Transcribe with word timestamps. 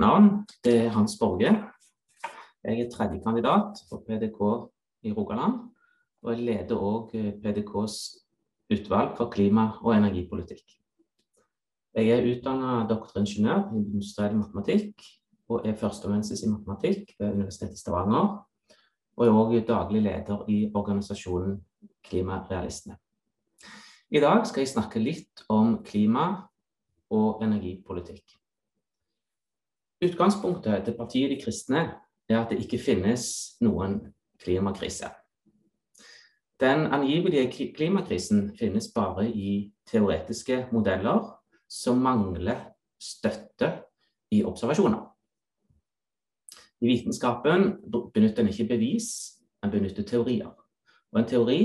navn 0.00 0.46
er 0.64 0.88
Hans 0.94 1.18
Borge. 1.20 1.50
Jeg 2.64 2.80
er 2.80 2.90
tredje 2.92 3.20
kandidat 3.24 3.80
for 3.88 4.02
PDK 4.06 4.40
i 5.02 5.12
Rogaland. 5.12 5.70
Og 6.22 6.32
jeg 6.32 6.44
leder 6.44 6.76
òg 6.76 7.12
PDKs 7.42 7.96
utvalg 8.72 9.16
for 9.16 9.30
klima- 9.32 9.76
og 9.82 9.94
energipolitikk. 9.96 10.64
Jeg 11.94 12.08
er 12.08 12.26
utdanna 12.30 12.86
doktoringeniør 12.88 13.72
i 13.74 13.80
industriell 13.80 14.36
matematikk 14.38 15.02
og 15.50 15.66
er 15.66 15.76
førsteamanuensis 15.76 16.44
i 16.46 16.50
matematikk 16.52 17.14
ved 17.18 17.32
Universitetet 17.32 17.76
i 17.76 17.80
Stavanger. 17.80 18.44
Og 19.16 19.26
er 19.26 19.36
òg 19.36 19.56
daglig 19.66 20.02
leder 20.02 20.44
i 20.48 20.70
organisasjonen 20.74 21.58
Klimarealistene. 22.04 22.96
I 24.10 24.20
dag 24.20 24.46
skal 24.46 24.64
jeg 24.64 24.74
snakke 24.74 25.02
litt 25.02 25.44
om 25.48 25.80
klima 25.84 26.46
og 27.10 27.42
energipolitikk. 27.42 28.40
Utgangspunktet 30.00 30.84
til 30.84 30.96
partiet 30.96 31.30
De 31.30 31.36
kristne 31.42 31.80
er 32.28 32.38
at 32.40 32.50
det 32.50 32.62
ikke 32.62 32.78
finnes 32.80 33.24
noen 33.60 33.98
klimakrise. 34.40 35.10
Den 36.60 36.86
angivelige 36.92 37.72
klimakrisen 37.76 38.56
finnes 38.56 38.88
bare 38.94 39.26
i 39.28 39.72
teoretiske 39.90 40.66
modeller 40.72 41.26
som 41.68 42.00
mangler 42.00 42.62
støtte 43.00 43.70
i 44.32 44.42
observasjoner. 44.44 45.04
I 46.80 46.86
vitenskapen 46.86 47.74
benytter 48.14 48.42
en 48.42 48.48
ikke 48.48 48.68
bevis, 48.68 49.36
en 49.64 49.70
benytter 49.70 50.02
teorier. 50.02 50.52
Og 51.12 51.20
en 51.20 51.28
teori 51.28 51.60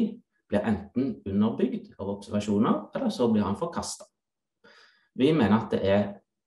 blir 0.49 0.67
enten 0.67 1.21
underbygd 1.25 1.93
av 1.99 2.11
observasjoner, 2.17 2.89
eller 2.95 3.09
så 3.09 3.31
blir 3.31 3.47
han 3.47 3.59
forkasta. 3.59 4.05
Vi 5.15 5.31
mener 5.31 5.59
at 5.59 5.71
det 5.71 5.81
er 5.87 6.03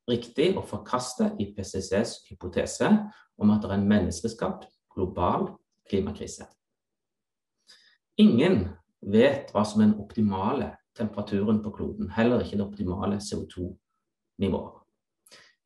riktig 0.09 0.53
å 0.57 0.65
forkaste 0.67 1.33
IPCCs 1.41 2.25
hypotese 2.31 2.91
om 3.39 3.53
at 3.55 3.63
det 3.63 3.71
er 3.71 3.79
en 3.79 3.89
menneskeskapt 3.91 4.69
global 4.95 5.53
klimakrise. 5.89 6.49
Ingen 8.19 8.65
vet 9.01 9.53
hva 9.55 9.63
som 9.69 9.83
er 9.83 9.91
den 9.91 10.01
optimale 10.03 10.73
temperaturen 10.99 11.61
på 11.63 11.71
kloden, 11.77 12.11
heller 12.11 12.43
ikke 12.43 12.59
det 12.59 12.67
optimale 12.67 13.21
CO2-nivået. 13.23 14.75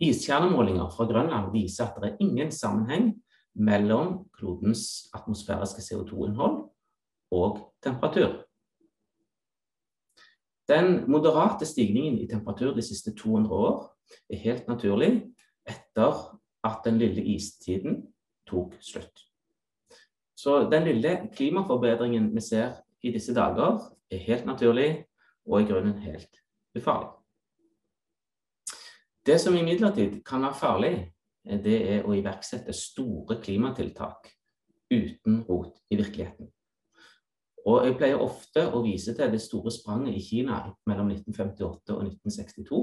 Iskjernemålinger 0.02 0.90
fra 0.92 1.06
Grønland 1.08 1.52
viser 1.54 1.86
at 1.86 2.00
det 2.02 2.10
er 2.10 2.24
ingen 2.24 2.50
sammenheng 2.52 3.12
mellom 3.54 4.24
klodens 4.34 5.08
atmosfæriske 5.14 5.84
CO2-innhold 5.84 6.58
og 7.32 7.60
temperatur. 7.84 8.41
Den 10.72 11.10
moderate 11.10 11.66
stigningen 11.68 12.16
i 12.22 12.28
temperatur 12.28 12.72
de 12.74 12.82
siste 12.82 13.12
200 13.12 13.52
år 13.52 13.80
er 14.32 14.40
helt 14.40 14.68
naturlig 14.70 15.10
etter 15.68 16.20
at 16.64 16.78
den 16.86 17.00
lille 17.02 17.24
istiden 17.34 17.98
tok 18.48 18.78
slutt. 18.80 19.26
Så 20.36 20.62
den 20.70 20.86
lille 20.88 21.28
klimaforbedringen 21.36 22.30
vi 22.34 22.40
ser 22.40 22.80
i 23.02 23.12
disse 23.12 23.34
dager, 23.34 23.82
er 24.10 24.24
helt 24.24 24.46
naturlig 24.46 25.04
og 25.46 25.60
i 25.60 25.68
grunnen 25.68 25.98
helt 25.98 26.40
ufarlig. 26.78 27.10
Det 29.26 29.40
som 29.40 29.54
imidlertid 29.56 30.22
kan 30.26 30.42
være 30.42 30.58
farlig, 30.58 30.94
det 31.44 31.78
er 31.96 32.06
å 32.06 32.14
iverksette 32.16 32.72
store 32.72 33.38
klimatiltak 33.42 34.30
uten 34.90 35.42
rot 35.48 35.78
i 35.90 35.98
virkeligheten. 36.00 36.48
Og 37.66 37.86
jeg 37.86 37.96
pleier 37.98 38.22
ofte 38.22 38.64
å 38.74 38.82
vise 38.82 39.14
til 39.14 39.30
det 39.30 39.40
store 39.42 39.70
spranget 39.70 40.16
i 40.18 40.22
Kina 40.24 40.64
mellom 40.90 41.12
1958 41.14 41.94
og 41.94 42.06
1962, 42.08 42.80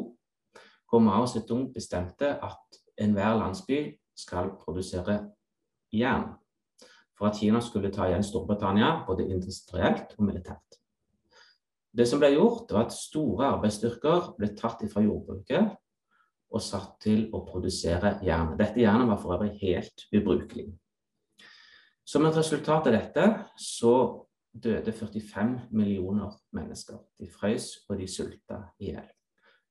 hvor 0.89 1.03
Mao 1.03 1.25
Zedong 1.27 1.67
bestemte 1.73 2.37
at 2.39 2.79
enhver 2.99 3.35
landsby 3.41 3.81
skal 4.17 4.53
produsere 4.61 5.19
jern 5.95 6.29
for 7.19 7.27
at 7.27 7.39
Kina 7.41 7.59
skulle 7.61 7.91
ta 7.91 8.07
igjen 8.07 8.23
Storbritannia 8.23 9.03
både 9.07 9.27
industrielt 9.27 10.15
og 10.17 10.23
militært. 10.29 10.79
Det 11.91 12.05
som 12.07 12.21
ble 12.21 12.31
gjort, 12.31 12.71
var 12.71 12.85
at 12.87 12.95
store 12.95 13.49
arbeidsstyrker 13.57 14.33
ble 14.37 14.53
tatt 14.55 14.85
fra 14.91 15.03
jordbruket 15.03 15.73
og 16.49 16.63
satt 16.63 16.95
til 17.03 17.25
å 17.35 17.43
produsere 17.45 18.15
jern. 18.25 18.55
Dette 18.57 18.79
jernet 18.79 19.09
var 19.09 19.19
for 19.21 19.35
øvrig 19.35 19.57
helt 19.59 20.05
ubrukelig. 20.15 20.69
Som 22.07 22.25
et 22.25 22.37
resultat 22.39 22.87
av 22.89 22.95
dette 22.95 23.25
så 23.59 23.93
døde 24.53 24.91
45 24.91 25.61
millioner 25.71 26.41
mennesker. 26.51 26.97
De 27.19 27.29
frøs 27.29 27.77
og 27.89 27.97
de 27.99 28.07
sulta 28.07 28.63
i 28.79 28.91
hjel 28.91 29.09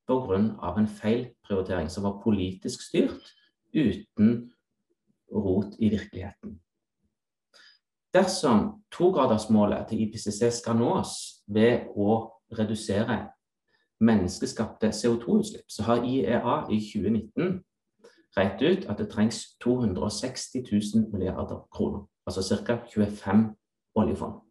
pga. 0.09 0.79
en 0.79 0.87
feilprioritering 0.87 1.91
som 1.91 2.03
var 2.03 2.21
politisk 2.23 2.81
styrt 2.81 3.33
uten 3.75 4.51
rot 5.31 5.75
i 5.79 5.89
virkeligheten. 5.89 6.59
Dersom 8.13 8.83
togradersmålet 8.91 9.87
til 9.89 10.01
IPCC 10.01 10.51
skal 10.51 10.75
nås 10.75 11.43
ved 11.47 11.91
å 11.95 12.33
redusere 12.57 13.27
menneskeskapte 13.99 14.89
CO2-utslipp, 14.89 15.67
så 15.69 15.83
har 15.83 16.03
IEA 16.03 16.65
i 16.71 16.79
2019 16.81 17.59
regnet 18.37 18.61
ut 18.61 18.89
at 18.89 18.97
det 18.97 19.09
trengs 19.11 19.43
260 19.61 20.65
000 20.95 21.11
milliarder 21.11 21.67
kroner. 21.71 22.07
Altså 22.25 22.57
ca. 22.65 22.79
25 22.93 23.55
oljefond. 23.95 24.48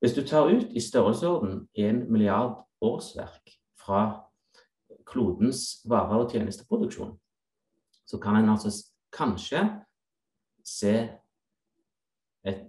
Hvis 0.00 0.12
du 0.12 0.26
tar 0.26 0.46
ut 0.46 0.66
i 0.70 0.80
størrelsesorden 0.80 1.68
1 1.74 2.10
milliard 2.10 2.64
årsverk 2.80 3.50
fra 3.78 4.28
klodens 5.06 5.82
vare- 5.84 6.24
og 6.24 6.30
tjenesteproduksjon, 6.30 7.18
så 8.06 8.18
kan 8.18 8.36
en 8.36 8.48
altså 8.48 8.70
kanskje 9.12 9.82
se 10.64 11.08
et, 12.44 12.60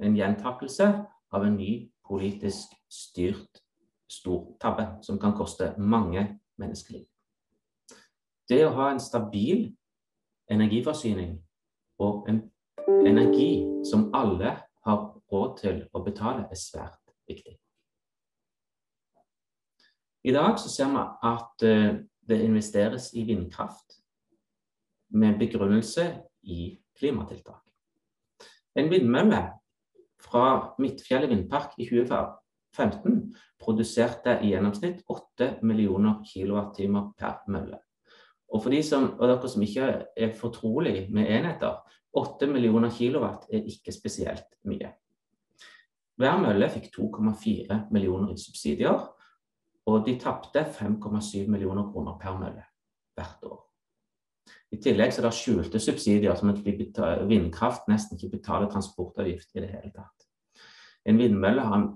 en 0.00 0.16
gjentakelse 0.16 1.06
av 1.32 1.44
en 1.44 1.56
ny 1.56 1.90
politisk 2.08 2.76
styrt 2.90 3.62
stor 4.10 4.56
tabbe 4.60 4.88
som 5.02 5.18
kan 5.18 5.32
koste 5.32 5.72
mange 5.78 6.26
menneskeliv. 6.58 7.06
Det 8.48 8.60
å 8.66 8.74
ha 8.76 8.90
en 8.92 9.00
stabil 9.00 9.70
energiforsyning 10.50 11.38
og 11.98 12.28
en 12.28 12.42
energi 13.06 13.64
som 13.88 14.10
alle 14.14 14.52
har 14.84 15.14
til 15.58 15.84
å 15.92 16.02
betale, 16.04 16.46
er 16.50 16.58
svært 16.58 17.14
viktig. 17.28 17.56
I 20.24 20.32
dag 20.32 20.56
så 20.60 20.70
ser 20.72 20.92
vi 20.92 21.02
at 21.28 21.66
uh, 21.68 21.98
det 22.24 22.40
investeres 22.40 23.10
i 23.14 23.26
vindkraft 23.28 23.98
med 25.14 25.36
begrunnelse 25.38 26.06
i 26.42 26.78
klimatiltak. 26.98 27.60
En 28.74 28.88
vindmølle 28.90 29.42
fra 30.24 30.46
Midtfjellet 30.80 31.30
vindpark 31.30 31.76
i 31.78 31.86
2015 31.90 33.20
produserte 33.60 34.38
i 34.42 34.54
gjennomsnitt 34.54 35.04
8 35.12 35.58
millioner 35.62 36.22
kilowattimer 36.26 37.12
per 37.18 37.44
mølle. 37.52 37.78
Og 38.54 38.62
for 38.62 38.74
de 38.74 38.80
som, 38.86 39.10
og 39.18 39.28
dere 39.28 39.50
som 39.50 39.62
ikke 39.66 39.90
er 40.16 40.34
fortrolig 40.38 41.08
med 41.14 41.30
enheter, 41.30 41.78
8 42.14 42.46
millioner 42.50 42.92
kilowatt 42.94 43.48
er 43.52 43.66
ikke 43.70 43.92
spesielt 43.92 44.46
mye. 44.68 44.92
Hver 46.20 46.38
mølle 46.38 46.68
fikk 46.70 46.92
2,4 46.94 47.80
millioner 47.94 48.34
i 48.34 48.38
subsidier, 48.38 49.00
og 49.84 50.06
de 50.06 50.14
tapte 50.20 50.62
5,7 50.76 51.48
millioner 51.50 51.90
kroner 51.90 52.18
per 52.20 52.38
mølle 52.38 52.62
hvert 53.18 53.48
år. 53.50 53.60
I 54.74 54.78
tillegg 54.82 55.12
er 55.14 55.26
det 55.26 55.34
skjulte 55.36 55.80
subsidier, 55.80 56.34
som 56.38 56.50
at 56.50 56.62
vindkraft 56.64 57.88
nesten 57.90 58.18
ikke 58.18 58.36
betaler 58.38 58.70
transportavgift 58.72 59.54
i 59.54 59.62
det 59.62 59.70
hele 59.74 59.92
tatt. 59.94 60.26
En 61.04 61.20
vindmølle 61.20 61.66
har 61.66 61.76
en 61.78 61.90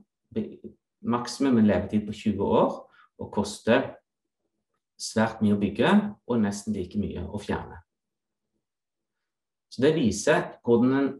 maksimum 1.00 1.58
en 1.58 1.66
levetid 1.66 2.06
på 2.06 2.12
20 2.12 2.44
år 2.44 2.76
og 3.18 3.32
koster 3.34 3.94
svært 4.98 5.42
mye 5.42 5.56
å 5.56 5.60
bygge 5.60 5.90
og 6.26 6.42
nesten 6.42 6.74
like 6.76 6.98
mye 7.00 7.24
å 7.24 7.40
fjerne. 7.40 7.80
Så 9.72 9.82
Det 9.82 9.94
viser 9.94 10.58
hvordan 10.64 10.94
en 10.98 11.10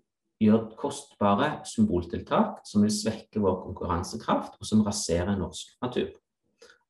gjør 0.43 0.69
kostbare 0.79 1.50
symboltiltak 1.67 2.62
som 2.67 2.85
vil 2.85 2.94
svekke 2.94 3.43
vår 3.43 3.61
konkurransekraft, 3.64 4.58
og 4.61 4.67
som 4.67 4.85
raserer 4.87 5.37
norsk 5.38 5.75
natur. 5.82 6.12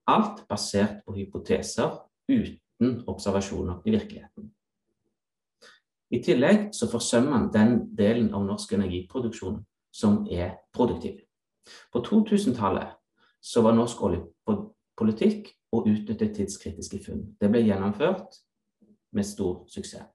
Alt 0.09 0.45
basert 0.49 1.03
på 1.07 1.17
hypoteser 1.17 1.97
uten 2.29 3.03
observasjoner 3.09 3.81
i 3.85 3.95
virkeligheten. 3.97 4.51
I 6.11 6.23
tillegg 6.25 6.71
så 6.73 6.89
forsømmer 6.89 7.35
man 7.35 7.51
den 7.53 7.75
delen 7.97 8.31
av 8.35 8.47
norsk 8.47 8.73
energiproduksjon 8.73 9.61
som 9.93 10.23
er 10.33 10.57
produktiv. 10.73 11.21
På 11.93 12.01
2000-tallet 12.01 12.95
så 13.45 13.63
var 13.65 13.77
norsk 13.77 14.01
oljepolitikk 14.09 15.51
å 15.73 15.83
utnytte 15.85 16.31
tidskritiske 16.37 17.03
funn. 17.05 17.27
Det 17.41 17.51
ble 17.53 17.61
gjennomført 17.67 18.41
med 19.13 19.29
stor 19.29 19.67
suksess. 19.69 20.09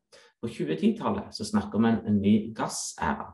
På 0.43 0.49
2010-tallet 0.51 1.31
så 1.31 1.45
snakker 1.47 1.79
vi 1.79 1.87
om 1.87 2.01
en 2.03 2.17
ny 2.19 2.53
gassæra. 2.55 3.29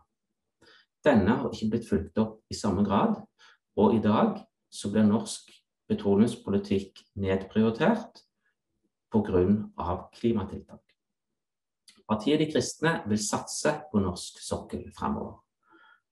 Denne 1.01 1.39
har 1.39 1.49
ikke 1.49 1.69
blitt 1.71 1.87
fulgt 1.89 2.19
opp 2.21 2.43
i 2.53 2.57
samme 2.57 2.83
grad, 2.85 3.15
og 3.81 3.95
i 3.95 4.01
dag 4.03 4.35
så 4.69 4.91
blir 4.93 5.07
norsk 5.07 5.49
petroleumspolitikk 5.89 7.01
nedprioritert 7.17 8.21
pga. 9.09 9.95
klimatiltak. 10.13 10.83
Partiet 12.05 12.39
De 12.39 12.51
kristne 12.51 13.01
vil 13.07 13.17
satse 13.17 13.73
på 13.91 13.99
norsk 13.99 14.37
sokkel 14.45 14.91
fremover. 14.93 15.41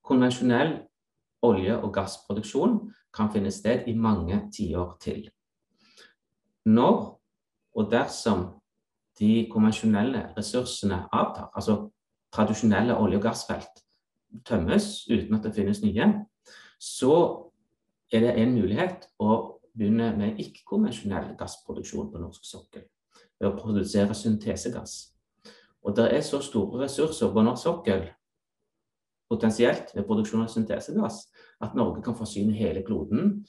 Konvensjonell 0.02 0.80
olje- 1.42 1.78
og 1.78 1.94
gassproduksjon 1.94 2.92
kan 3.14 3.30
finne 3.30 3.50
sted 3.54 3.86
i 3.86 3.94
mange 3.94 4.50
tiår 4.50 4.96
til. 5.00 5.30
Når 6.66 7.20
og 7.74 7.90
dersom 7.90 8.57
de 9.18 9.48
konvensjonelle 9.52 10.28
ressursene 10.36 11.04
avtar, 11.12 11.50
altså 11.54 11.90
tradisjonelle 12.32 12.96
olje- 12.96 13.18
og 13.18 13.22
gassfelt 13.22 13.82
tømmes 14.44 15.06
uten 15.10 15.34
at 15.34 15.44
det 15.44 15.54
finnes 15.54 15.82
nye, 15.82 16.08
så 16.78 17.14
er 18.12 18.20
det 18.20 18.34
en 18.38 18.54
mulighet 18.54 19.08
å 19.20 19.60
begynne 19.74 20.12
med 20.16 20.38
ikke-konvensjonell 20.42 21.34
gassproduksjon 21.38 22.10
på 22.12 22.20
norsk 22.22 22.44
sokkel. 22.44 22.86
Ved 23.38 23.50
å 23.50 23.56
produsere 23.58 24.14
syntesegass. 24.14 25.12
Og 25.86 25.94
det 25.96 26.08
er 26.14 26.24
så 26.26 26.40
store 26.42 26.84
ressurser 26.84 27.30
på 27.32 27.44
norsk 27.46 27.62
sokkel 27.62 28.08
potensielt 29.30 29.92
ved 29.94 30.06
produksjon 30.08 30.42
av 30.42 30.52
syntesegass 30.52 31.26
at 31.64 31.76
Norge 31.76 32.02
kan 32.04 32.16
forsyne 32.16 32.56
hele 32.56 32.82
kloden 32.86 33.44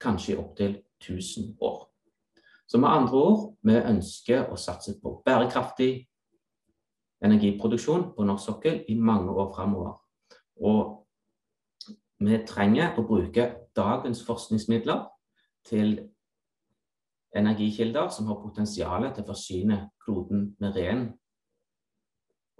kanskje 0.00 0.34
i 0.34 0.38
opptil 0.38 0.78
1000 1.02 1.56
år. 1.60 1.88
Så 2.66 2.78
med 2.80 2.88
andre 2.88 3.18
ord, 3.18 3.56
vi 3.62 3.76
ønsker 3.76 4.48
å 4.52 4.56
satse 4.56 4.96
på 5.02 5.18
bærekraftig 5.26 6.06
energiproduksjon 7.24 8.10
på 8.16 8.26
norsk 8.26 8.44
sokkel 8.50 8.82
i 8.88 8.96
mange 8.98 9.32
år 9.32 9.52
fremover. 9.54 9.96
Og 10.60 11.04
vi 12.24 12.40
trenger 12.48 12.96
å 12.98 13.04
bruke 13.06 13.50
dagens 13.76 14.22
forskningsmidler 14.24 15.04
til 15.68 15.96
energikilder 17.34 18.08
som 18.14 18.28
har 18.30 18.40
potensial 18.42 19.08
til 19.10 19.24
å 19.24 19.28
forsyne 19.32 19.78
kloden 20.04 20.52
med 20.62 20.76
ren 20.78 21.04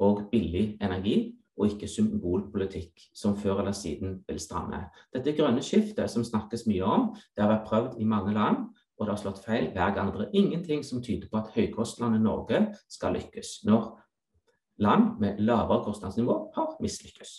og 0.02 0.26
billig 0.32 0.74
energi, 0.82 1.34
og 1.54 1.70
ikke 1.70 1.86
symbolpolitikk 1.86 3.04
som 3.14 3.36
før 3.38 3.60
eller 3.62 3.76
siden 3.78 4.16
vil 4.26 4.40
stramme. 4.42 4.88
Dette 5.14 5.36
grønne 5.38 5.62
skiftet 5.62 6.10
som 6.10 6.24
snakkes 6.26 6.66
mye 6.66 6.82
om, 6.82 7.04
det 7.14 7.44
har 7.44 7.52
vært 7.52 7.68
prøvd 7.68 8.00
i 8.02 8.08
mange 8.10 8.34
land, 8.34 8.64
og 8.98 9.06
det 9.06 9.12
har 9.12 9.20
slått 9.22 9.44
feil 9.44 9.70
hver 9.72 9.94
gang. 9.94 10.12
Det 10.12 10.26
er 10.26 10.38
ingenting 10.38 10.84
som 10.84 11.02
tyder 11.02 11.28
på 11.30 11.40
at 11.40 11.50
høykostlandet 11.54 12.22
Norge 12.22 12.60
skal 12.88 13.16
lykkes, 13.16 13.64
når 13.64 13.88
land 14.76 15.18
med 15.20 15.38
lavere 15.38 15.84
kostnadsnivå 15.84 16.36
har 16.54 16.76
mislykkes. 16.82 17.32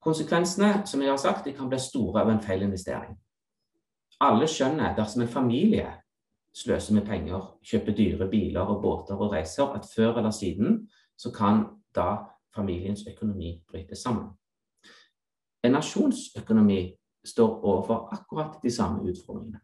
Konsekvensene 0.00 0.86
som 0.86 1.02
jeg 1.02 1.10
har 1.10 1.16
sagt, 1.16 1.44
de 1.44 1.52
kan 1.52 1.68
bli 1.68 1.78
store 1.78 2.22
av 2.22 2.30
en 2.30 2.42
feil 2.42 2.62
investering. 2.62 3.16
Alle 4.20 4.46
skjønner 4.50 4.94
dersom 4.96 5.22
en 5.22 5.32
familie 5.32 5.88
sløser 6.56 6.94
med 6.94 7.06
penger, 7.06 7.44
kjøper 7.62 7.94
dyre 7.94 8.28
biler 8.30 8.70
og 8.72 8.82
båter 8.82 9.18
og 9.18 9.32
reiser, 9.32 9.74
at 9.74 9.86
før 9.96 10.18
eller 10.18 10.30
siden 10.30 10.88
så 11.18 11.30
kan 11.34 11.64
da 11.94 12.16
familiens 12.54 13.06
økonomi 13.06 13.62
bryte 13.68 13.96
sammen. 13.96 14.30
En 15.64 15.72
nasjonsøkonomi 15.72 16.80
står 17.28 17.64
overfor 17.64 18.08
akkurat 18.14 18.58
de 18.62 18.70
samme 18.72 19.04
utfordringene. 19.10 19.60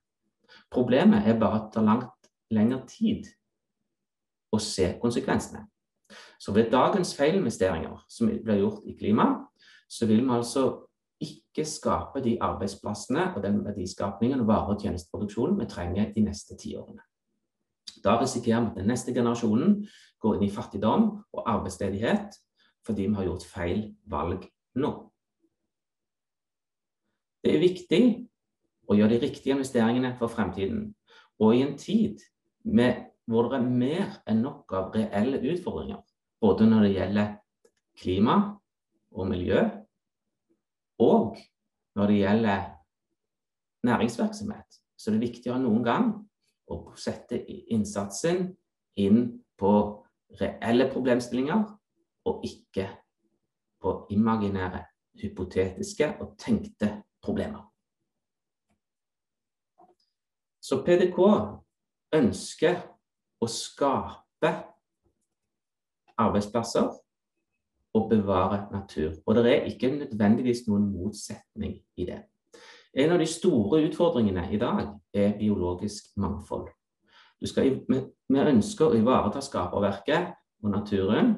Problemet 0.71 1.27
er 1.29 1.39
bare 1.41 1.61
at 1.61 1.69
det 1.69 1.79
tar 1.79 1.87
langt 1.89 2.31
lengre 2.55 2.83
tid 2.89 3.29
å 4.53 4.61
se 4.63 4.93
konsekvensene. 5.03 5.65
Så 6.39 6.53
ved 6.53 6.71
dagens 6.71 7.15
feilinvesteringer 7.17 8.05
som 8.09 8.29
blir 8.29 8.61
gjort 8.61 8.85
i 8.87 8.97
klima, 8.99 9.29
så 9.89 10.07
vil 10.07 10.23
vi 10.23 10.35
altså 10.35 10.65
ikke 11.25 11.65
skape 11.69 12.21
de 12.25 12.37
arbeidsplassene 12.43 13.31
og 13.35 13.43
den 13.43 13.65
verdiskapningen 13.65 14.41
og 14.41 14.47
vare- 14.47 14.75
og 14.75 14.83
tjenesteproduksjonen 14.83 15.59
vi 15.61 15.67
trenger 15.71 16.13
de 16.13 16.25
neste 16.27 16.57
tiårene. 16.61 17.01
Da 18.05 18.19
risikerer 18.21 18.61
vi 18.61 18.71
at 18.73 18.79
den 18.83 18.91
neste 18.91 19.15
generasjonen 19.15 19.77
går 20.21 20.37
inn 20.37 20.49
i 20.49 20.53
fattigdom 20.53 21.07
og 21.33 21.47
arbeidsledighet 21.47 22.37
fordi 22.85 23.07
vi 23.07 23.17
har 23.17 23.29
gjort 23.31 23.47
feil 23.49 23.85
valg 24.11 24.45
nå. 24.77 24.93
Det 27.45 27.53
er 27.53 27.61
viktig 27.61 28.05
å 28.89 28.95
gjøre 28.97 29.19
de 29.19 29.27
riktige 29.27 29.53
investeringene 29.53 30.15
for 30.17 30.33
fremtiden. 30.33 30.95
Og 31.45 31.59
i 31.59 31.65
en 31.65 31.75
tid 31.77 32.23
med, 32.65 33.11
hvor 33.29 33.51
det 33.51 33.59
er 33.59 33.67
mer 33.69 34.15
enn 34.31 34.41
nok 34.45 34.73
av 34.73 34.97
reelle 34.97 35.43
utfordringer, 35.53 36.01
både 36.41 36.69
når 36.71 36.87
det 36.87 36.95
gjelder 36.95 37.35
klima 38.01 38.39
og 39.13 39.29
miljø, 39.29 39.61
og 41.05 41.37
når 41.99 42.11
det 42.11 42.19
gjelder 42.23 42.65
næringsvirksomhet, 43.85 44.81
så 44.97 45.11
er 45.11 45.19
det 45.19 45.25
viktigere 45.27 45.61
enn 45.61 45.69
noen 45.69 45.85
gang 45.85 46.11
å 46.73 46.81
sette 46.97 47.43
innsatsen 47.77 48.47
inn 48.97 49.25
på 49.61 49.73
reelle 50.41 50.89
problemstillinger, 50.93 51.65
og 52.25 52.45
ikke 52.49 52.89
på 53.85 53.99
imaginære, 54.17 54.87
hypotetiske 55.21 56.09
og 56.25 56.33
tenkte 56.41 56.89
problemer. 57.25 57.65
Så 60.65 60.81
PDK 60.85 61.19
ønsker 62.17 62.79
å 63.43 63.49
skape 63.51 64.53
arbeidsplasser 66.21 66.93
og 67.95 68.07
bevare 68.11 68.65
natur. 68.73 69.13
Og 69.27 69.37
det 69.37 69.51
er 69.51 69.67
ikke 69.69 69.93
nødvendigvis 69.99 70.65
noen 70.69 70.87
motsetning 70.93 71.77
i 71.97 72.07
det. 72.09 72.23
En 72.95 73.13
av 73.13 73.19
de 73.19 73.27
store 73.27 73.83
utfordringene 73.89 74.47
i 74.55 74.59
dag 74.59 74.87
er 75.15 75.35
biologisk 75.39 76.13
mangfold. 76.17 76.69
Skal, 77.45 77.83
vi 77.91 78.41
ønsker 78.41 78.87
å 78.87 78.97
ivareta 78.97 79.43
skaperverket 79.45 80.31
og 80.63 80.71
naturen 80.73 81.35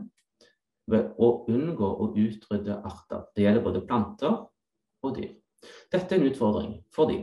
ved 0.87 1.17
å 1.19 1.33
unngå 1.51 1.89
å 2.05 2.13
utrydde 2.15 2.77
arter. 2.87 3.25
Det 3.35 3.43
gjelder 3.43 3.65
både 3.65 3.83
planter 3.89 4.37
og 5.03 5.17
dyr. 5.17 5.33
Dette 5.93 6.15
er 6.15 6.21
en 6.21 6.31
utfordring 6.31 6.77
fordi 6.95 7.23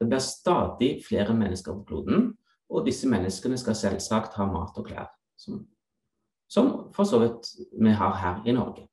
det 0.00 0.08
blir 0.08 0.22
stadig 0.24 0.94
flere 1.04 1.34
mennesker 1.36 1.76
på 1.76 1.84
kloden, 1.90 2.30
og 2.70 2.86
disse 2.86 3.08
menneskene 3.10 3.58
skal 3.60 3.76
selvsagt 3.76 4.38
ha 4.38 4.46
mat 4.48 4.78
og 4.80 4.86
klær, 4.86 5.10
som, 5.36 5.58
som 6.48 6.70
for 6.96 7.04
så 7.04 7.20
vidt 7.20 7.50
vi 7.76 7.92
har 7.92 8.14
her 8.16 8.40
i 8.48 8.54
Norge. 8.56 8.86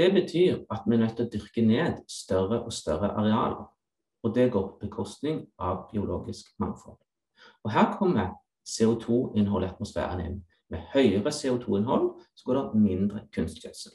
Det 0.00 0.08
betyr 0.14 0.62
at 0.72 0.86
vi 0.86 0.96
er 0.96 1.02
nødt 1.02 1.18
til 1.18 1.26
å 1.26 1.32
dyrke 1.34 1.66
ned 1.66 1.98
større 2.08 2.62
og 2.64 2.72
større 2.72 3.10
arealer. 3.12 3.66
Og 4.24 4.32
det 4.34 4.46
går 4.52 4.66
på 4.70 4.86
bekostning 4.86 5.42
av 5.60 5.90
biologisk 5.90 6.54
mangfold. 6.60 6.96
Og 7.64 7.72
her 7.72 7.92
kommer 7.98 8.32
CO2-innholdet 8.64 9.68
i 9.68 9.74
atmosfæren 9.74 10.24
inn. 10.24 10.38
Med 10.72 10.88
høyere 10.94 11.32
CO2-innhold 11.34 12.12
så 12.32 12.48
går 12.48 12.60
det 12.60 12.80
mindre 12.80 13.26
kunstgjødsel. 13.34 13.92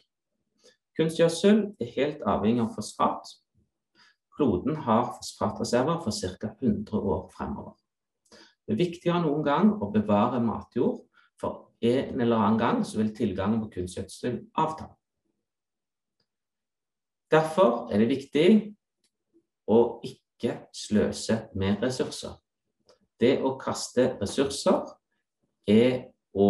Kunstgjødsel 0.96 1.58
er 1.80 1.90
helt 1.96 2.22
avhengig 2.24 2.64
av 2.64 2.76
fosfat. 2.76 3.34
Kloden 4.36 4.76
har 4.86 5.10
fosfatreserver 5.18 6.00
for 6.04 6.12
ca. 6.12 6.52
100 6.62 7.00
år 7.00 7.32
fremover. 7.36 7.76
Det 8.66 8.74
er 8.74 8.80
viktigere 8.80 9.20
enn 9.20 9.28
noen 9.28 9.44
gang 9.46 9.74
å 9.84 9.92
bevare 9.94 10.40
matjord, 10.44 11.04
for 11.40 11.76
en 11.84 12.22
eller 12.22 12.40
annen 12.40 12.60
gang 12.60 12.80
vil 12.98 13.12
tilgangen 13.16 13.62
på 13.64 13.74
kunstgjødsel 13.76 14.40
avta. 14.58 14.88
Derfor 17.32 17.92
er 17.92 18.00
det 18.00 18.10
viktig 18.10 18.48
å 19.68 19.80
ikke 20.06 20.56
sløse 20.74 21.42
med 21.60 21.84
ressurser. 21.84 22.38
Det 23.20 23.38
å 23.44 23.56
kaste 23.60 24.14
ressurser 24.22 24.96
er 25.68 26.10
å 26.34 26.50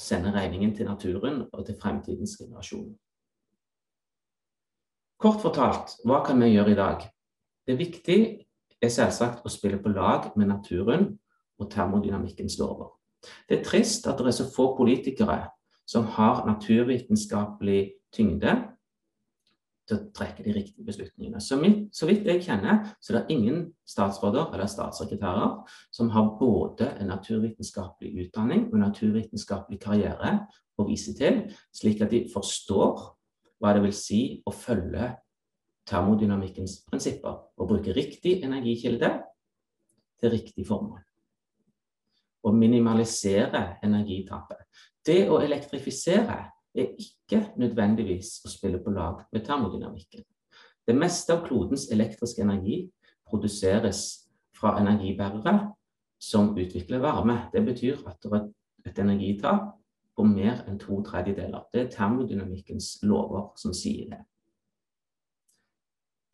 sende 0.00 0.32
regningen 0.32 0.74
til 0.76 0.88
naturen 0.88 1.42
og 1.52 1.64
til 1.66 1.76
fremtidens 1.80 2.38
generasjoner. 2.40 2.96
Kort 5.20 5.42
fortalt, 5.42 5.98
hva 6.08 6.22
kan 6.24 6.38
vi 6.40 6.54
gjøre 6.54 6.72
i 6.72 6.78
dag? 6.78 7.02
Det 7.68 7.74
viktige 7.76 8.46
er 8.80 8.92
selvsagt 8.92 9.42
å 9.44 9.50
spille 9.52 9.76
på 9.82 9.92
lag 9.92 10.30
med 10.32 10.48
naturen 10.48 11.10
og 11.60 11.68
termodynamikkens 11.74 12.56
lover. 12.56 12.94
Det 13.44 13.58
er 13.58 13.66
trist 13.66 14.08
at 14.08 14.16
det 14.16 14.30
er 14.30 14.36
så 14.38 14.46
få 14.48 14.70
politikere 14.78 15.42
som 15.84 16.08
har 16.16 16.46
naturvitenskapelig 16.48 17.82
tyngde 18.16 18.56
til 19.90 19.98
å 19.98 20.08
trekke 20.16 20.46
de 20.46 20.56
riktige 20.56 20.88
beslutningene. 20.88 21.44
Så, 21.44 21.60
vidt 22.08 22.24
jeg 22.24 22.46
kjenner, 22.48 22.88
så 22.96 23.12
er 23.12 23.20
det 23.20 23.36
ingen 23.36 23.62
statsråder 23.84 24.54
eller 24.54 24.72
statssekretærer 24.72 25.76
som 25.92 26.14
har 26.16 26.32
både 26.40 26.94
en 26.96 27.12
naturvitenskapelig 27.12 28.24
utdanning 28.24 28.70
og 28.70 28.80
en 28.80 28.86
naturvitenskapelig 28.88 29.82
karriere 29.84 30.38
å 30.80 30.88
vise 30.88 31.12
til, 31.18 31.42
slik 31.76 32.00
at 32.00 32.16
de 32.16 32.24
forstår 32.32 33.10
hva 33.60 33.74
det 33.76 33.82
vil 33.84 33.94
si 33.96 34.20
å 34.46 34.52
følge 34.54 35.10
termodynamikkens 35.90 36.80
prinsipper 36.88 37.36
og 37.60 37.68
bruke 37.68 37.94
riktig 37.96 38.40
energikilde 38.44 39.10
til 40.20 40.32
riktig 40.32 40.66
formål. 40.68 41.00
Og 42.44 42.56
minimalisere 42.56 43.80
energitapet. 43.84 44.64
Det 45.06 45.26
å 45.28 45.40
elektrifisere 45.44 46.38
er 46.76 46.94
ikke 47.00 47.42
nødvendigvis 47.60 48.38
å 48.46 48.52
spille 48.52 48.80
på 48.80 48.92
lag 48.94 49.24
med 49.32 49.44
termodynamikken. 49.44 50.24
Det 50.86 50.96
meste 50.96 51.34
av 51.34 51.44
klodens 51.46 51.88
elektriske 51.92 52.42
energi 52.42 52.84
produseres 53.28 54.30
fra 54.56 54.78
energibærere 54.80 55.58
som 56.20 56.54
utvikler 56.56 57.02
varme. 57.02 57.36
Det 57.52 57.62
betyr 57.64 58.00
at 58.08 58.20
det 58.24 58.32
er 58.32 58.48
et 58.90 58.98
energitap 59.04 59.76
på 60.20 60.26
mer 60.28 60.60
enn 60.68 60.78
to 60.80 61.00
tredjedeler. 61.06 61.64
Det 61.72 61.80
er 61.80 61.92
termodynamikkens 61.94 62.98
lover 63.08 63.54
som 63.60 63.72
sier 63.76 64.10
det. 64.12 64.20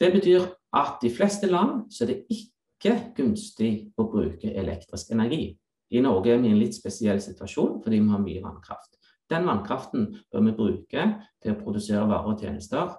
Det 0.00 0.10
betyr 0.12 0.48
at 0.76 1.04
i 1.06 1.12
fleste 1.14 1.48
land 1.48 1.86
så 1.94 2.04
er 2.04 2.12
det 2.12 2.34
ikke 2.34 2.96
gunstig 3.16 3.70
å 3.96 4.08
bruke 4.10 4.50
elektrisk 4.50 5.14
energi. 5.14 5.54
I 5.94 6.02
Norge 6.02 6.34
er 6.34 6.42
vi 6.42 6.50
i 6.50 6.52
en 6.56 6.60
litt 6.60 6.74
spesiell 6.74 7.22
situasjon 7.22 7.78
fordi 7.84 8.02
vi 8.02 8.10
har 8.10 8.22
mye 8.24 8.42
vannkraft. 8.42 8.98
Den 9.30 9.46
vannkraften 9.46 10.10
bør 10.32 10.44
vi 10.48 10.56
bruke 10.58 11.06
til 11.42 11.54
å 11.54 11.60
produsere 11.62 12.04
varer 12.10 12.34
og 12.34 12.42
tjenester 12.42 12.92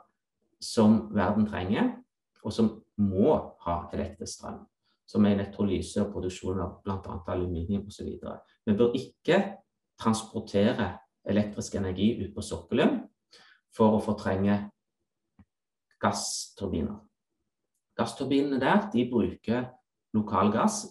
som 0.63 1.03
verden 1.13 1.45
trenger, 1.47 1.91
og 2.41 2.53
som 2.53 2.71
må 2.97 3.35
ha 3.67 3.77
elektrisk 3.93 4.39
strøm. 4.39 4.63
Som 5.07 5.27
er 5.27 5.37
elektrolyse 5.37 6.01
og 6.03 6.13
produksjon 6.15 6.59
av 6.63 6.79
bl.a. 6.83 7.19
aluminium 7.31 7.85
osv. 7.87 8.09
Vi 8.65 8.75
bør 8.75 8.95
ikke 8.97 9.39
transportere 9.99 10.91
elektrisk 11.27 11.75
energi 11.75 12.13
ut 12.23 12.33
på 12.35 12.43
sokkelen 12.45 13.01
for 13.75 13.97
å 13.97 14.03
fortrenge 14.03 14.59
gassturbiner. 16.01 16.99
Gassturbinene 17.97 18.59
der 18.61 18.85
de 18.93 19.07
bruker 19.09 19.65
lokal 20.13 20.51
gass, 20.53 20.85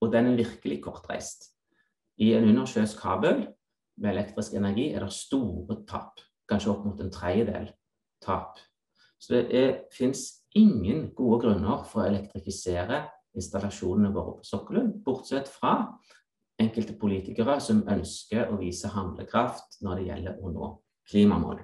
og 0.00 0.12
den 0.12 0.30
er 0.30 0.38
virkelig 0.38 0.80
kortreist. 0.84 1.50
I 2.22 2.32
en 2.36 2.46
undersjøisk 2.48 3.00
kabel 3.02 3.46
med 4.00 4.12
elektrisk 4.12 4.54
energi 4.56 4.90
er 4.94 5.04
det 5.04 5.12
store 5.16 5.80
tap, 5.88 6.20
kanskje 6.48 6.72
opp 6.72 6.86
mot 6.86 7.00
en 7.02 7.12
tredjedel 7.12 7.70
tap. 8.24 8.60
Så 9.18 9.42
det 9.50 9.88
fins 9.96 10.44
ingen 10.56 11.10
gode 11.16 11.42
grunner 11.44 11.84
for 11.88 12.04
å 12.04 12.08
elektrifisere 12.10 13.06
installasjonene 13.36 14.12
våre 14.14 14.38
på 14.38 14.48
sokkelen, 14.48 14.92
bortsett 15.04 15.48
fra 15.50 15.74
enkelte 16.58 16.96
politikere 16.98 17.58
som 17.60 17.84
ønsker 17.88 18.50
å 18.50 18.58
vise 18.60 18.88
handlekraft 18.92 19.80
når 19.84 19.98
det 19.98 20.06
gjelder 20.10 20.38
å 20.40 20.52
nå 20.52 20.70
klimamål. 21.10 21.60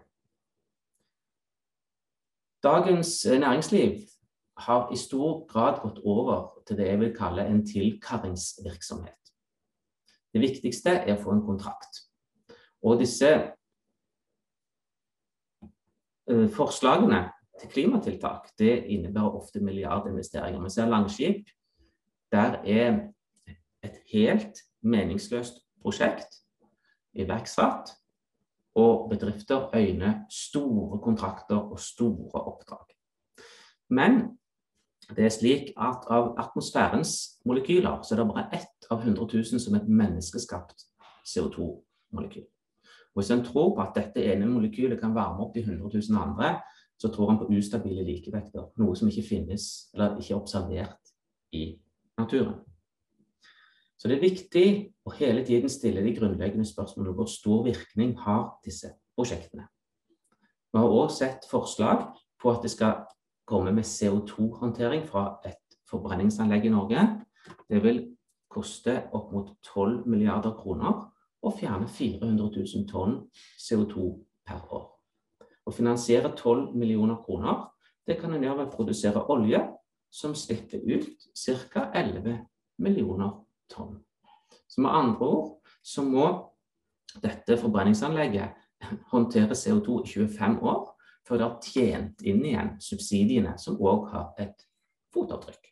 Dagens 2.63 3.25
næringsliv 3.27 4.05
har 4.63 4.93
i 4.93 4.97
stor 4.97 5.47
grad 5.51 5.81
gått 5.83 5.99
over 6.05 6.63
til 6.67 6.79
det 6.79 6.87
jeg 6.87 7.01
vil 7.01 7.17
kalle 7.17 7.47
en 7.49 7.65
tilkarringsvirksomhet. 7.67 9.19
Det 10.33 10.41
viktigste 10.41 10.95
er 11.03 11.17
å 11.17 11.23
få 11.23 11.35
en 11.35 11.45
kontrakt. 11.45 12.05
Og 12.83 13.01
disse 13.01 13.31
uh, 16.31 16.49
forslagene 16.55 17.25
til 17.61 17.73
klimatiltak 17.73 18.53
det 18.59 18.85
innebærer 18.95 19.41
ofte 19.41 19.61
milliardinvesteringer. 19.61 20.63
Vi 20.63 20.71
ser 20.71 20.91
Langskip. 20.91 21.51
Der 22.33 22.61
er 22.65 23.09
et 23.83 23.99
helt 24.13 24.63
meningsløst 24.83 25.62
prosjekt 25.83 26.43
iverksatt, 27.15 27.93
og 28.75 29.11
bedrifter 29.11 29.69
øyner 29.77 30.12
store 30.31 30.99
kontrakter 30.99 31.57
og 31.57 31.81
store 31.81 32.41
oppdrag. 32.41 32.87
Men 33.91 34.39
det 35.17 35.25
er 35.25 35.35
slik 35.35 35.73
at 35.77 36.07
av 36.11 36.33
atmosfærens 36.41 37.41
molekyler 37.45 38.01
så 38.03 38.15
er 38.15 38.23
det 38.23 38.29
bare 38.31 38.49
ett 38.57 38.89
av 38.91 38.99
100 39.03 39.29
000 39.35 39.61
som 39.61 39.75
er 39.75 39.83
et 39.83 39.89
menneskeskapt 39.89 40.87
CO2-molekyl. 41.29 42.47
Hvis 43.15 43.31
en 43.31 43.45
tror 43.45 43.75
på 43.77 43.83
at 43.83 43.97
dette 43.97 44.25
ene 44.25 44.49
molekylet 44.49 45.01
kan 45.01 45.15
varme 45.15 45.45
opp 45.45 45.55
de 45.55 45.61
100 45.61 45.91
000 46.09 46.23
andre, 46.23 46.61
så 46.99 47.09
tror 47.09 47.31
en 47.31 47.39
på 47.39 47.51
ustabile 47.51 48.05
likevekter, 48.07 48.71
noe 48.79 48.97
som 48.97 49.09
ikke 49.09 49.29
finnes 49.29 49.91
eller 49.93 50.17
ikke 50.17 50.33
er 50.35 50.41
observert 50.41 51.12
i 51.53 51.65
naturen. 52.19 52.55
Så 54.02 54.09
det 54.11 54.16
er 54.16 54.25
viktig 54.25 54.68
å 55.06 55.12
hele 55.14 55.44
tiden 55.47 55.71
stille 55.71 56.02
de 56.02 56.11
grunnleggende 56.16 56.66
spørsmålene 56.66 57.14
hvor 57.14 57.28
stor 57.30 57.61
virkning 57.62 58.16
har 58.18 58.56
disse 58.64 58.88
prosjektene. 59.14 59.68
Vi 60.75 60.80
har 60.80 60.90
også 60.90 61.21
sett 61.21 61.47
forslag 61.47 62.09
på 62.42 62.50
at 62.50 62.64
det 62.66 62.73
skal 62.73 63.04
komme 63.47 63.71
med 63.71 63.87
CO2-håndtering 63.87 65.04
fra 65.06 65.37
et 65.47 65.76
forbrenningsanlegg 65.87 66.66
i 66.66 66.73
Norge. 66.75 67.04
Det 67.71 67.78
vil 67.85 68.00
koste 68.50 68.97
opp 69.14 69.30
mot 69.37 69.52
12 69.68 70.02
milliarder 70.11 70.56
kroner 70.59 71.04
og 71.47 71.54
fjerne 71.61 71.87
400 71.87 72.50
000 72.59 72.88
tonn 72.90 73.14
CO2 73.68 74.09
per 74.50 74.66
år. 74.75 74.90
Å 75.62 75.76
finansiere 75.78 76.35
12 76.35 76.75
millioner 76.75 77.23
kroner 77.23 77.68
det 78.11 78.18
kan 78.18 78.35
en 78.35 78.42
gjøre 78.42 78.64
ved 78.64 78.66
å 78.66 78.75
produsere 78.75 79.25
olje 79.30 79.62
som 80.11 80.35
slipper 80.35 80.82
ut 80.90 81.30
ca. 81.71 81.87
11 81.94 82.40
millioner 82.82 83.38
tonn. 83.73 83.99
Så 84.69 84.81
med 84.85 84.93
andre 84.93 85.26
ord 85.26 85.73
så 85.83 86.05
må 86.07 86.26
dette 87.23 87.59
forbrenningsanlegget 87.61 88.59
håndtere 89.12 89.57
CO2 89.59 90.02
i 90.05 90.12
25 90.29 90.61
år 90.62 90.85
før 91.29 91.38
det 91.38 91.47
har 91.47 91.59
tjent 91.62 92.23
inn 92.26 92.41
igjen 92.45 92.73
subsidiene, 92.83 93.55
som 93.59 93.79
òg 93.79 94.09
har 94.11 94.33
et 94.43 94.64
fotavtrykk. 95.14 95.69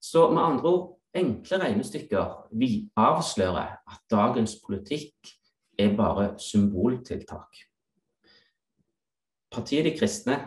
Så 0.00 0.28
med 0.30 0.42
andre 0.42 0.70
ord 0.70 0.90
enkle 1.16 1.58
regnestykker 1.62 2.34
vi 2.58 2.88
avslører 2.96 3.78
at 3.90 4.02
dagens 4.10 4.56
politikk 4.62 5.32
er 5.78 5.96
bare 5.96 6.34
symboltiltak. 6.38 7.64
Partiet 9.50 9.86
De 9.86 9.94
kristne 9.98 10.38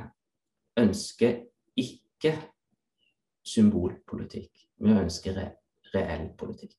ønsker 0.78 1.42
ikke 1.76 2.34
symbolpolitikk. 3.48 4.52
Vi 4.78 4.92
ønsker 4.92 5.36
reell 5.98 6.30
politikk. 6.40 6.78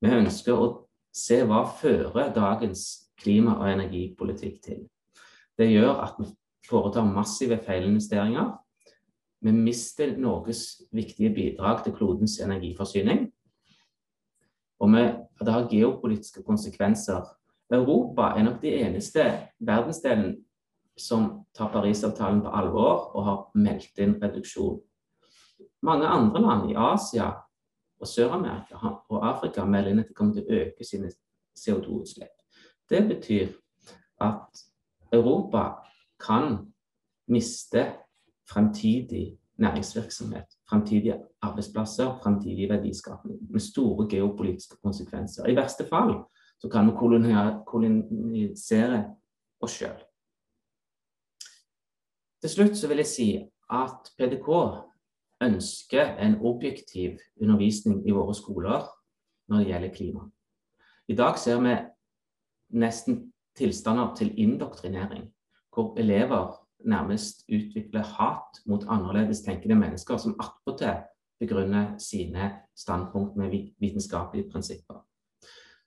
Vi 0.00 0.14
ønsker 0.14 0.54
å 0.54 0.70
se 1.14 1.42
hva 1.44 1.64
fører 1.80 2.32
dagens 2.34 2.86
klima- 3.18 3.58
og 3.58 3.68
energipolitikk 3.72 4.62
til. 4.62 4.86
Det 5.58 5.66
gjør 5.72 6.04
at 6.06 6.18
vi 6.20 6.30
foretar 6.68 7.06
massive 7.06 7.58
feilinvesteringer 7.66 8.54
vi 9.40 9.52
mister 9.52 10.16
Norges 10.18 10.82
viktige 10.92 11.30
bidrag 11.34 11.84
til 11.84 11.94
klodens 11.94 12.40
energiforsyning. 12.40 13.28
Og 14.78 14.90
vi, 14.92 15.04
det 15.40 15.52
har 15.52 15.68
geopolitiske 15.70 16.42
konsekvenser. 16.42 17.22
Europa 17.72 18.32
er 18.36 18.42
nok 18.42 18.62
de 18.62 18.74
eneste 18.80 19.24
verdensdelen 19.58 20.36
som 20.98 21.44
tar 21.54 21.70
Parisavtalen 21.72 22.40
på 22.42 22.50
alvor 22.50 23.10
og 23.14 23.24
har 23.24 23.38
meldt 23.54 24.00
inn 24.02 24.16
reduksjon. 24.22 24.80
Mange 25.82 26.06
andre 26.06 26.42
land 26.42 26.70
i 26.70 26.74
Asia 26.74 27.30
og 28.00 28.06
Sør-Amerika 28.08 28.78
og 29.08 29.26
Afrika 29.28 29.64
melder 29.64 29.90
inn 29.90 30.02
at 30.02 30.08
de 30.08 30.14
kommer 30.14 30.34
til 30.34 30.46
å 30.46 30.60
øke 30.62 30.86
sine 30.86 31.10
CO2-utslipp. 31.58 32.34
Det 32.90 33.02
betyr 33.08 33.48
at 34.24 34.64
Europa 35.12 35.64
kan 36.20 36.72
miste 37.28 37.84
fremtidig 38.48 39.38
næringsvirksomhet, 39.58 40.44
fremtidige 40.70 41.18
arbeidsplasser, 41.42 42.18
fremtidig 42.22 42.68
verdiskapning 42.68 43.38
med 43.50 43.60
store 43.60 44.08
geopolitiske 44.10 44.76
konsekvenser. 44.82 45.46
I 45.46 45.56
verste 45.56 45.86
fall 45.88 46.14
så 46.60 46.68
kan 46.68 46.86
vi 46.86 46.92
kolonisere 47.66 49.04
oss 49.60 49.78
sjøl. 49.78 49.98
Til 52.40 52.50
slutt 52.50 52.78
så 52.78 52.88
vil 52.88 53.02
jeg 53.02 53.10
si 53.10 53.28
at 53.70 54.12
PDK 54.18 54.48
ønsker 55.44 56.16
en 56.18 56.40
objektiv 56.42 57.18
undervisning 57.40 58.02
i 58.08 58.14
våre 58.14 58.34
skoler 58.34 58.86
når 59.48 59.58
det 59.58 59.66
gjelder 59.66 59.94
klima. 59.94 60.24
I 61.08 61.14
dag 61.16 61.38
ser 61.38 61.60
vi 61.64 61.74
nesten 62.78 63.20
tilstander 63.56 64.14
til 64.14 64.32
indoktrinering, 64.38 65.28
hvor 65.74 65.94
elever 65.98 66.58
nærmest 66.84 67.44
utvikler 67.48 68.02
hat 68.02 68.60
mot 68.66 68.84
annerledes 68.88 69.40
tenkende 69.42 69.74
mennesker, 69.74 70.16
som 70.16 70.36
attpåtil 70.40 71.02
begrunner 71.40 71.98
sine 71.98 72.50
standpunkt 72.76 73.36
med 73.36 73.50
vitenskapelige 73.80 74.50
prinsipper. 74.50 75.04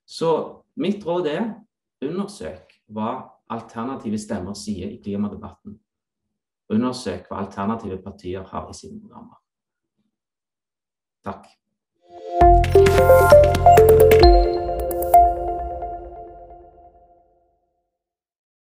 Så 0.07 0.61
mitt 0.75 1.05
råd 1.05 1.27
er 1.27 1.53
undersøk 2.01 2.73
hva 2.91 3.11
alternative 3.51 4.17
stemmer 4.19 4.55
sier 4.57 4.89
i 4.91 4.99
klimadebatten. 5.03 5.77
Undersøk 6.71 7.27
hva 7.29 7.43
alternative 7.45 8.01
partier 8.03 8.43
har 8.47 8.69
i 8.69 8.75
sine 8.75 8.99
programmer. 8.99 9.40
Takk. 11.23 11.45